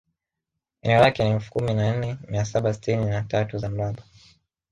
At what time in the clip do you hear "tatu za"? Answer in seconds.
3.21-3.69